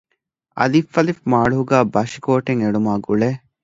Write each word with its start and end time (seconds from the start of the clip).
އއ. 0.57 1.15
މާޅޮހުގައި 1.31 1.85
ބަށިކޯޓެއް 1.93 2.61
އެޅުމާގުޅޭ 2.63 3.29